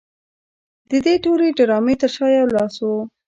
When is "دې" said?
1.05-1.15